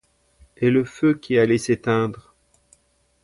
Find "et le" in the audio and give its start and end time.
0.57-0.83